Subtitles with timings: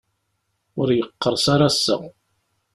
[0.79, 1.95] Ur yeqqerṣ ara ass-a.